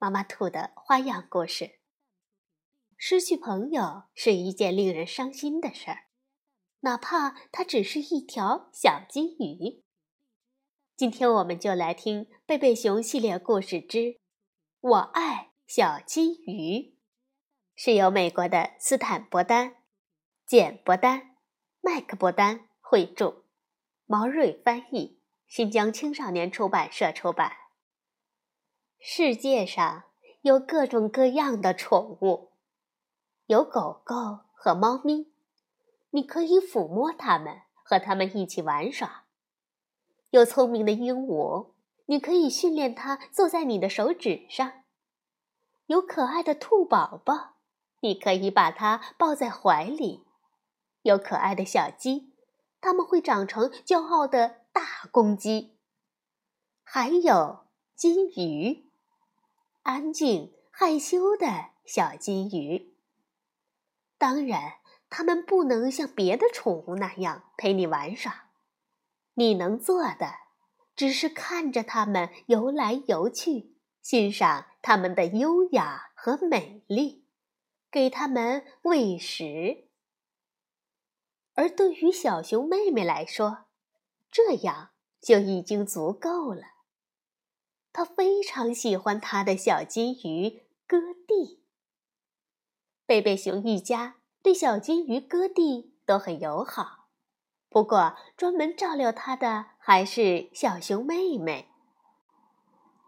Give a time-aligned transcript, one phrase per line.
[0.00, 1.78] 妈妈兔的花样故事。
[2.96, 6.06] 失去朋友是一件令人伤心的事儿，
[6.80, 9.84] 哪怕它只是一条小金鱼。
[10.96, 13.98] 今天我们就来听贝贝熊系列故事之
[14.80, 16.78] 《我爱小金鱼》，
[17.76, 19.76] 是由美国的斯坦伯丹、
[20.46, 21.36] 简伯丹、
[21.82, 23.44] 麦克伯丹绘著，
[24.06, 27.59] 毛瑞翻译，新疆青少年出版社出版。
[29.02, 30.04] 世界上
[30.42, 32.50] 有各种各样的宠物，
[33.46, 35.32] 有狗狗和猫咪，
[36.10, 39.24] 你可以抚摸它们，和它们一起玩耍；
[40.28, 41.70] 有聪明的鹦鹉，
[42.06, 44.84] 你可以训练它坐在你的手指上；
[45.86, 47.54] 有可爱的兔宝宝，
[48.00, 50.26] 你可以把它抱在怀里；
[51.00, 52.34] 有可爱的小鸡，
[52.82, 55.78] 它们会长成骄傲的大公鸡；
[56.82, 57.60] 还有
[57.96, 58.89] 金鱼。
[59.82, 62.94] 安静害羞的小金鱼。
[64.18, 64.74] 当然，
[65.08, 68.50] 它们不能像别的宠物那样陪你玩耍。
[69.34, 70.34] 你能做的，
[70.94, 77.24] 只是看着它们游来游去，欣赏它们的优雅和美丽，
[77.90, 79.88] 给它们喂食。
[81.54, 83.64] 而对于小熊妹妹来说，
[84.30, 86.69] 这样就已经足够了。
[87.92, 91.60] 他非常喜欢他的小金鱼哥蒂。
[93.06, 97.08] 贝贝熊一家对小金鱼哥蒂都很友好，
[97.68, 101.68] 不过专门照料它的还是小熊妹妹。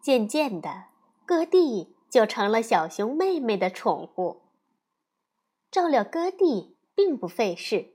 [0.00, 0.86] 渐渐的，
[1.26, 4.40] 哥蒂就成了小熊妹妹的宠物。
[5.70, 7.94] 照料哥蒂并不费事，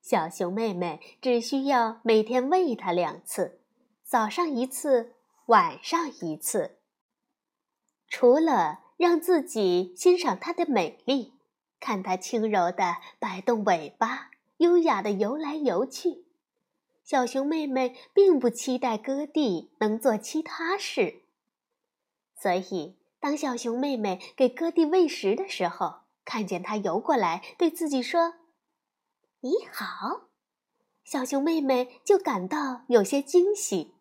[0.00, 3.60] 小熊妹妹只需要每天喂它两次，
[4.02, 5.16] 早上一次。
[5.46, 6.78] 晚上一次。
[8.08, 11.34] 除了让自己欣赏它的美丽，
[11.80, 16.24] 看它轻柔的摆动尾巴，优雅的游来游去，
[17.02, 21.22] 小熊妹妹并不期待哥弟能做其他事。
[22.36, 28.34] 所以，当小熊妹妹给哥弟喂食的时候，看见它游过来，对自己说
[29.40, 30.28] ：“你好”，
[31.04, 33.93] 小熊妹妹就感到有些惊喜。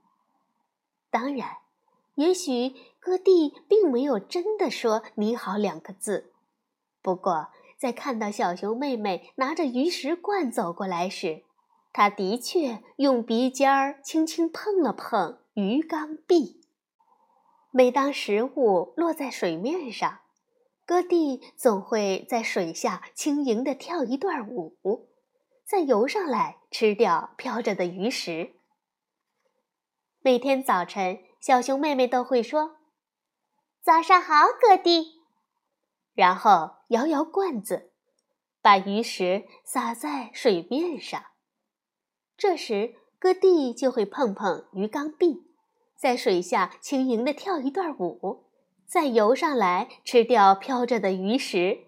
[1.13, 1.57] 当然，
[2.15, 6.33] 也许哥蒂并没有真的说“你好”两个字。
[7.03, 11.43] 不过，在看到小熊妹妹拿着鱼食罐走过来时，
[11.93, 16.59] 他的确用鼻尖儿轻轻碰了碰鱼缸壁。
[17.69, 20.21] 每当食物落在水面上，
[20.83, 25.07] 哥蒂总会在水下轻盈地跳一段舞，
[25.63, 28.55] 再游上来吃掉飘着的鱼食。
[30.25, 32.77] 每天早晨，小熊妹妹都会说
[33.83, 35.21] ：“早上好，哥弟。”
[36.15, 37.91] 然后摇摇罐子，
[38.61, 41.21] 把鱼食撒在水面上。
[42.37, 45.43] 这时，哥弟就会碰碰鱼缸壁，
[45.97, 48.45] 在水下轻盈地跳一段舞，
[48.85, 51.87] 再游上来吃掉飘着的鱼食。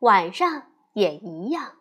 [0.00, 1.76] 晚上也一样。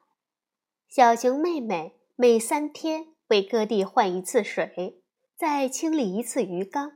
[0.87, 5.01] 小熊妹妹每三天为哥弟换一次水。
[5.37, 6.93] 再清理一次鱼缸，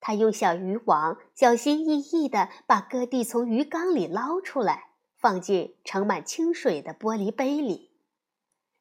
[0.00, 7.92] 他用小渔网小心翼翼地把哥蒂从鱼缸里捞出来，放进盛满清水的玻璃杯里。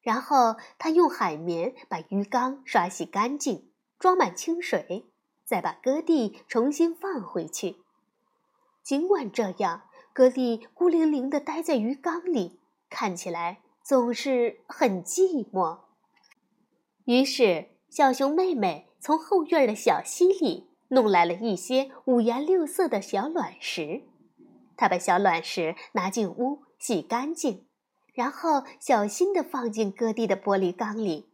[0.02, 5.06] 然后他用海绵把鱼缸刷洗干净，装满清水，
[5.46, 7.76] 再把哥蒂重新放回去。
[8.82, 9.84] 尽管这样，
[10.14, 12.60] 哥蒂孤零零地待在鱼缸里，
[12.90, 15.82] 看起来总是很寂寞。
[17.06, 17.73] 于是。
[17.94, 24.02] 小熊妹妹从后院的小溪里弄来了一些五颜六色的小卵石，
[24.76, 27.68] 她把小卵石拿进屋洗干净，
[28.16, 31.30] 然后小心地放进哥蒂的玻璃缸里。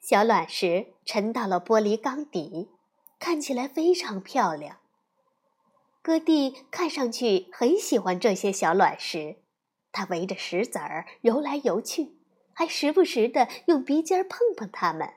[0.00, 2.70] 小卵石沉到了玻璃缸底，
[3.18, 4.78] 看起来非常漂亮。
[6.00, 9.36] 哥蒂看上去很喜欢这些小卵石，
[9.92, 12.16] 它围着石子儿游来游去，
[12.54, 15.12] 还时不时地用鼻尖碰碰它们。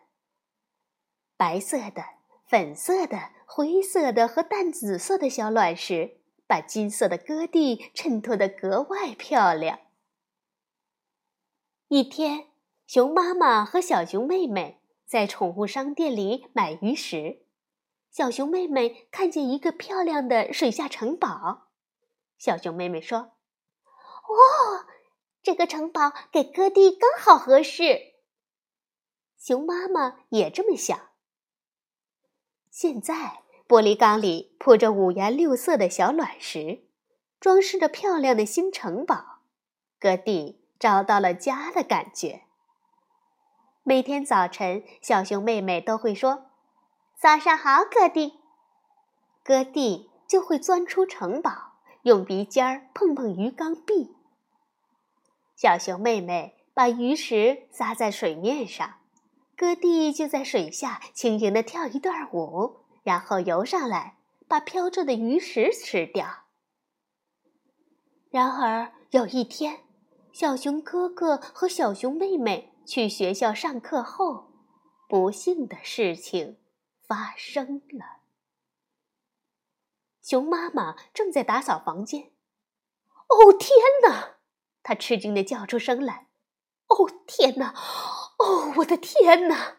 [1.38, 2.04] 白色的、
[2.46, 9.80] 粉色的、灰色的和淡紫色的小卵石把金色的戈地衬托得格外漂亮。
[11.88, 12.48] 一天，
[12.88, 17.46] 熊妈妈和小熊妹妹在宠物商店里买鱼食。
[18.10, 21.68] 小熊妹妹看见一个漂亮的水下城堡，
[22.38, 23.20] 小熊妹妹说
[23.84, 24.88] ：“哇，
[25.44, 28.14] 这个城堡给哥弟刚好合适。”
[29.38, 31.10] 熊妈妈也这么想。
[32.78, 36.84] 现在，玻璃缸里铺着五颜六色的小卵石，
[37.40, 39.40] 装饰着漂亮的新城堡。
[39.98, 42.42] 哥弟找到了家的感觉。
[43.84, 46.48] 每天早晨，小熊妹妹都会说。
[47.18, 48.42] 早上好，哥弟。
[49.42, 54.14] 哥弟就会钻出城堡，用鼻尖儿碰碰鱼缸壁。
[55.56, 58.96] 小熊妹妹把鱼食撒在水面上，
[59.58, 64.18] 哥弟就在水下轻盈地跳一段舞，然后游上来，
[64.48, 66.44] 把飘着的鱼食吃掉。
[68.30, 69.86] 然而有一天，
[70.34, 74.52] 小熊哥哥和小熊妹妹去学校上课后，
[75.08, 76.58] 不幸的事情。
[77.08, 78.24] 发生了。
[80.24, 82.32] 熊妈妈正在打扫房间。
[83.28, 83.70] 哦天
[84.02, 84.38] 哪！
[84.82, 86.26] 她吃惊的叫出声来。
[86.88, 87.76] 哦天哪！
[88.38, 89.78] 哦我的天哪！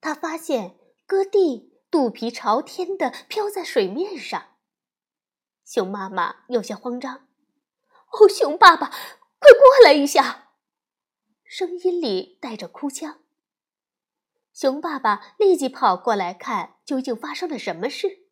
[0.00, 4.56] 他发现哥弟肚皮朝天的飘在水面上。
[5.64, 7.28] 熊妈妈有些慌张。
[8.12, 10.54] 哦，熊爸爸，快过来一下！
[11.44, 13.20] 声音里带着哭腔。
[14.52, 18.28] 熊爸爸立即跑过来看，究竟发生了什么事？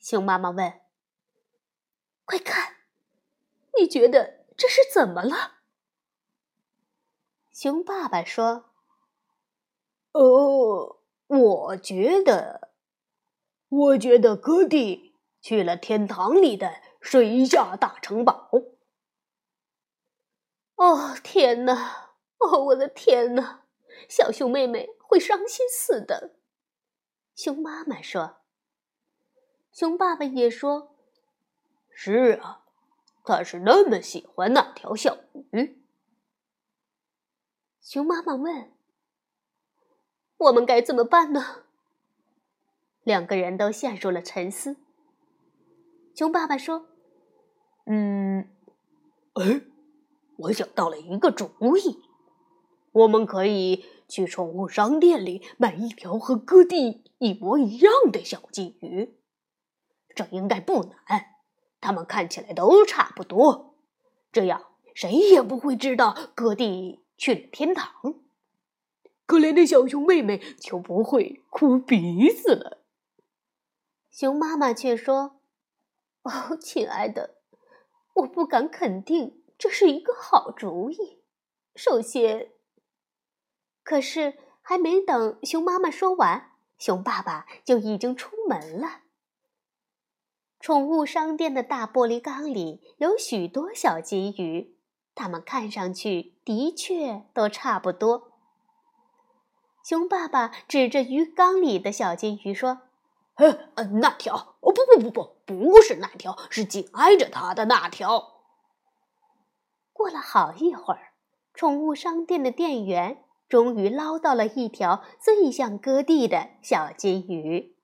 [0.00, 0.80] 熊妈妈问
[2.26, 2.76] ：“快看，
[3.78, 5.60] 你觉得这是怎么了？”
[7.52, 8.70] 熊爸爸说
[10.12, 12.72] ：“哦，我觉得，
[13.68, 18.50] 我觉得哥弟去了天堂里的水下大城堡。”
[20.76, 22.14] 哦，天哪！
[22.38, 23.64] 哦，我的天哪！
[24.08, 24.88] 小熊妹妹。
[25.12, 26.36] 会伤心死的，
[27.36, 28.36] 熊妈妈说。
[29.70, 30.96] 熊爸爸也说
[31.92, 32.64] ：“是啊，
[33.22, 35.18] 他是那么喜欢那条小
[35.50, 35.78] 鱼。”
[37.82, 38.70] 熊妈妈问
[40.38, 41.64] ：“我们该怎么办呢？”
[43.02, 44.76] 两个人都陷入了沉思。
[46.14, 46.86] 熊爸爸说
[47.86, 48.48] ：“嗯，
[49.34, 49.62] 哎，
[50.36, 52.00] 我想到了一个主意，
[52.92, 59.16] 我们可以。”去宠物商店里买一条和哥弟一模一样的小金鱼，
[60.14, 61.36] 这应该不难。
[61.80, 63.74] 它们看起来都差不多，
[64.30, 68.16] 这样谁也不会知道哥弟去了天堂。
[69.26, 72.82] 可怜的小熊妹妹就不会哭鼻子了。
[74.10, 75.38] 熊妈妈却说
[76.24, 77.36] ：“哦，亲爱的，
[78.14, 81.22] 我不敢肯定这是一个好主意。
[81.76, 82.50] 首先。”
[83.84, 89.02] 可是，还没等熊妈妈说完，熊爸爸就已经出门了。
[90.58, 94.71] 宠物商店的大玻璃缸里有许多小金鱼，
[95.14, 98.32] 它们看上去的确都差不多。
[99.84, 102.82] 熊爸爸指着鱼缸里的小金鱼说
[103.36, 104.56] ：“呃，那条……
[104.60, 108.42] 哦，不不不不，不是那条，是紧挨着它的那条。”
[109.92, 111.12] 过了好一会儿，
[111.54, 113.24] 宠物商店的店员。
[113.48, 117.76] 终于捞到了一条最像哥弟的小金鱼。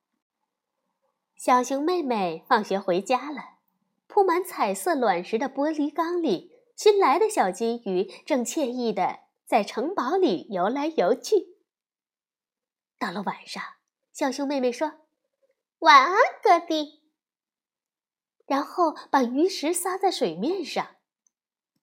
[1.37, 3.57] 小熊妹妹放学回家了，
[4.07, 11.57] 铺满彩色卵石的玻璃缸里，新来的小金鱼正惬意的在城堡里游来游去。
[13.01, 13.61] 到了晚上，
[14.13, 14.93] 小熊妹妹说
[15.81, 17.03] ：“晚安，哥弟。”
[18.47, 20.97] 然后把鱼食撒在水面上。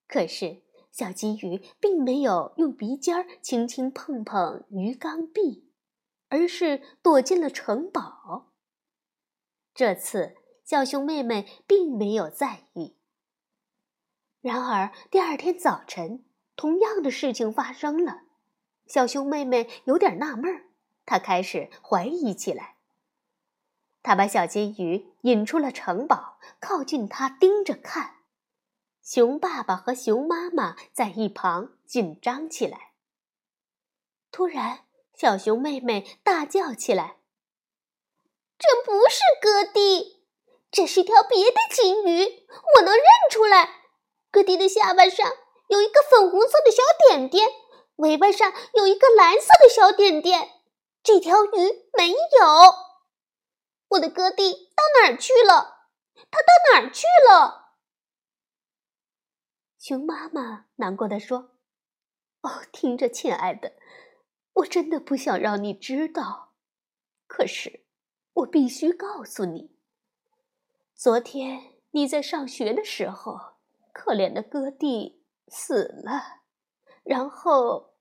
[0.08, 0.64] 可是。
[0.92, 5.70] 小金鱼并没有用鼻尖轻轻碰碰鱼缸壁，
[6.30, 8.54] 而是躲进了城堡。
[9.74, 12.95] 这次，小熊妹妹并没有在意。
[14.46, 16.24] 然而，第二天早晨，
[16.56, 18.22] 同样的事情发生了。
[18.86, 20.68] 小熊妹妹有点纳闷儿，
[21.04, 22.76] 她开始怀疑起来。
[24.04, 28.18] 她把小金鱼引出了城堡，靠近它盯着看。
[29.02, 32.92] 熊爸爸和熊妈妈在一旁紧张起来。
[34.32, 34.82] 突然，
[35.16, 37.16] 小熊妹妹大叫起来
[38.60, 40.24] ：“这不是哥弟，
[40.70, 42.46] 这是条别的金鱼！
[42.76, 43.35] 我能认出。
[44.36, 45.32] 哥弟的下巴上
[45.70, 47.48] 有一个粉红色的小点点，
[47.96, 50.50] 尾巴上有一个蓝色的小点点。
[51.02, 51.50] 这条鱼
[51.98, 52.18] 没有。
[53.92, 55.88] 我的哥弟到哪儿去了？
[56.30, 57.76] 他到哪儿去了？
[59.80, 61.52] 熊妈妈难过的说
[62.44, 63.72] ：“哦，听着，亲爱的，
[64.52, 66.56] 我真的不想让你知道，
[67.26, 67.86] 可是
[68.34, 69.78] 我必须告诉你，
[70.94, 73.55] 昨天你在上学的时候，
[73.98, 76.42] 可怜的哥弟死了，
[77.04, 77.94] 然后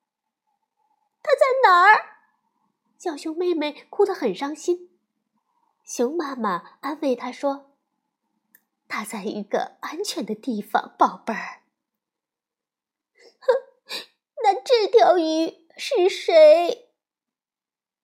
[1.22, 2.16] 他在哪儿？”
[2.98, 4.98] 小熊妹妹哭得很伤心。
[5.84, 7.76] 熊妈妈安慰她说
[8.88, 11.62] ：“他在一个安全的地方，宝贝儿。”
[13.38, 13.46] 哼，
[14.42, 16.90] 那这条鱼是谁？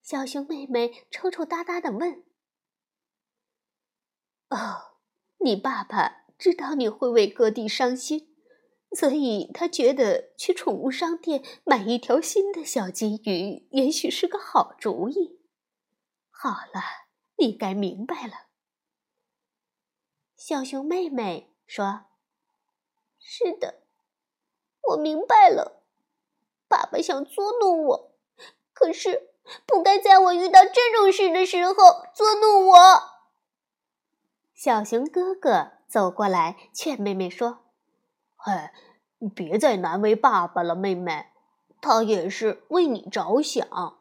[0.03, 2.23] 小熊妹妹抽抽搭搭的问。
[4.51, 4.99] “哦，
[5.39, 8.35] 你爸爸知道你会为哥弟伤心，
[8.97, 15.39] 所以他觉得去宠物商店买一条新的小金鱼，也许是个好主意。”
[16.33, 17.11] 好了。
[17.43, 18.49] 你该明白了，
[20.37, 22.03] 小熊妹妹说
[23.19, 23.81] ：“是的，
[24.91, 25.83] 我明白了。
[26.69, 28.15] 爸爸想捉弄我，
[28.75, 29.31] 可是
[29.65, 31.73] 不该在我遇到这种事的时候
[32.15, 32.77] 捉弄我。”
[34.53, 37.65] 小熊哥哥走过来劝妹妹说
[38.39, 38.73] ：“嗨，
[39.35, 41.27] 别再难为爸爸了，妹妹，
[41.81, 43.99] 他也是为你着想。”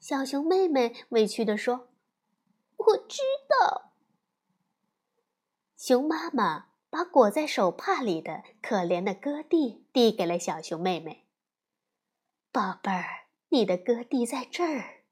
[0.00, 1.90] 小熊妹妹委屈地说
[2.78, 3.92] ：“我知道。”
[5.78, 11.28] 熊妈妈把裹在手帕里的可怜的哥弟递给了小熊妹妹。
[12.50, 15.04] “宝贝儿，你的哥弟在这儿。”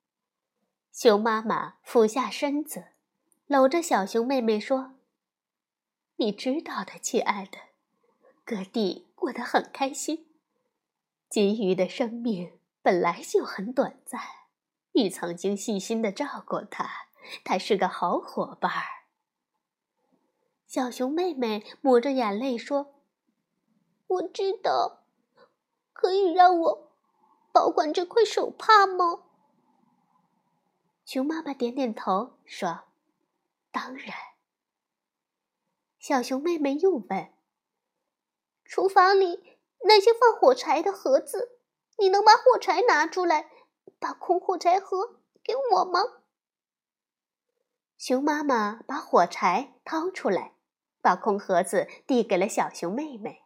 [0.90, 2.86] 熊妈妈俯下身子，
[3.46, 4.94] 搂着小熊妹妹说
[6.16, 7.58] ：“你知道的，亲爱的，
[8.44, 10.26] 哥弟过得很开心。
[11.28, 14.20] 金鱼的生命本来就很短暂。”
[14.96, 16.88] 你曾经细心的照顾它，
[17.44, 19.04] 它是个好伙伴儿。
[20.66, 22.94] 小熊妹妹抹着眼泪说
[24.08, 25.02] ：“我知道，
[25.92, 26.92] 可以让我
[27.52, 29.24] 保管这块手帕吗？”
[31.04, 32.84] 熊妈妈点点头说
[33.70, 34.16] ：“当然。”
[36.06, 37.32] 小熊妹妹又问
[38.64, 41.58] ：“厨房里那些放火柴的盒子，
[41.98, 43.50] 你能把火柴拿出来？”
[43.98, 45.98] 把空火柴盒给我吗？
[47.98, 50.54] 熊妈妈把火柴掏出来，
[51.02, 53.42] 把空盒子递给了小熊妹妹。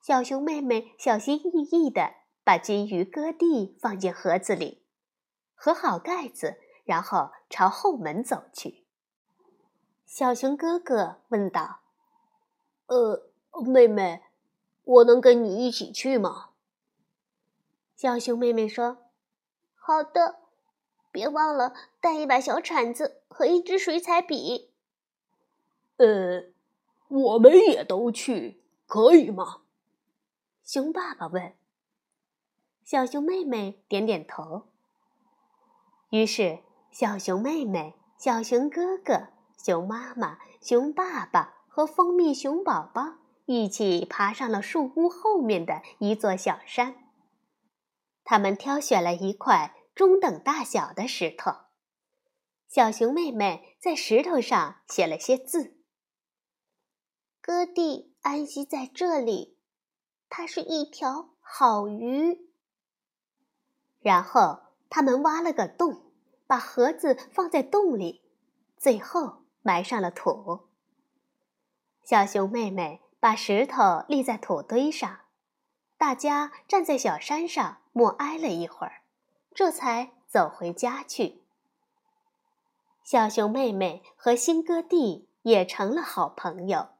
[0.00, 4.86] 小熊妹妹小心翼翼地把金鱼哥弟放进盒子里，
[5.56, 8.85] 合好盖子，然后朝后门走去。
[10.06, 11.80] 小熊哥哥问道
[12.86, 13.28] ：“呃，
[13.66, 14.22] 妹妹，
[14.84, 16.50] 我能跟你一起去吗？”
[17.94, 18.98] 小熊妹妹说。
[19.74, 20.40] 好的，
[21.12, 24.72] 别忘了带一把小铲子和一支水彩笔。
[25.98, 26.44] 呃，
[27.08, 29.62] 我们也都去，可以吗？
[30.64, 31.54] 熊爸爸问。
[32.82, 34.66] 小熊妹妹点点头。
[36.10, 36.60] 于是，
[36.90, 39.28] 小熊妹妹、小熊哥哥、
[39.66, 46.94] 熊妈妈、熊爸爸和蜂蜜熊宝宝一起爬上了树屋后面的一座小山。
[48.22, 51.50] 他们挑选了一块中等大小的石头，
[52.68, 55.76] 小熊妹妹在石头上写了些字
[57.42, 59.58] ：“哥弟安息在这里，
[60.28, 62.52] 它是一条好鱼。”
[63.98, 66.12] 然后他们挖了个洞，
[66.46, 68.22] 把盒子放在洞里，
[68.76, 70.68] 最后埋上了土。
[72.04, 75.22] 小熊妹妹把石头立在土堆上，
[75.98, 77.82] 大家站在小山上。
[77.92, 79.00] 默哀了一会儿，
[79.54, 81.42] 这才走回家去。
[83.02, 86.90] 小熊妹妹和新哥弟也成了好朋友，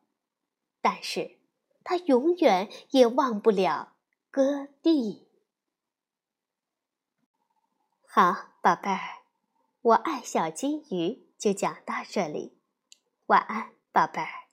[0.80, 1.38] 但是
[1.84, 3.92] 他永远也忘不了
[4.30, 5.28] 哥弟。
[8.08, 9.20] 好，宝贝儿，
[9.82, 12.55] 我爱小金鱼就讲到这里，
[13.26, 14.45] 晚安，宝贝儿。